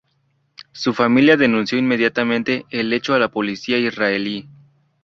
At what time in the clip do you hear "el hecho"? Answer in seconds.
2.71-3.13